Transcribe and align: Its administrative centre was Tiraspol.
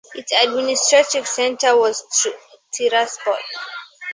Its 0.15 0.31
administrative 0.31 1.27
centre 1.27 1.77
was 1.77 2.03
Tiraspol. 2.75 3.37